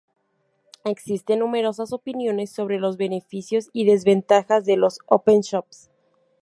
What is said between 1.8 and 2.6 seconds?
opiniones